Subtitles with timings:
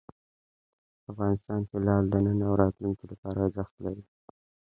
[1.11, 4.03] افغانستان کې لعل د نن او راتلونکي لپاره ارزښت لري.